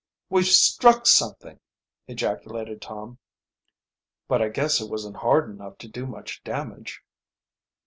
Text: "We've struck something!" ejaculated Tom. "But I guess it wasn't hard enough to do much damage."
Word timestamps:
"We've 0.31 0.47
struck 0.47 1.05
something!" 1.05 1.59
ejaculated 2.07 2.81
Tom. 2.81 3.19
"But 4.27 4.41
I 4.41 4.49
guess 4.49 4.81
it 4.81 4.89
wasn't 4.89 5.17
hard 5.17 5.47
enough 5.47 5.77
to 5.77 5.87
do 5.87 6.07
much 6.07 6.43
damage." 6.43 7.03